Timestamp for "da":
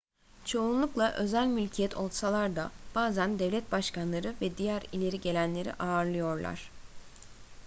2.55-2.71